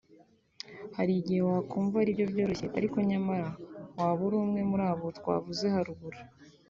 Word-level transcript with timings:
Hari 0.97 1.13
igihe 1.21 1.41
wakumva 1.49 1.95
aribyo 1.97 2.25
byoroshye 2.31 2.67
ariko 2.77 2.97
nyamara 3.09 3.47
waba 3.97 4.21
uri 4.27 4.35
umwe 4.43 4.61
muri 4.69 4.83
abo 4.91 5.07
twavuze 5.19 5.65
haruguru 5.73 6.19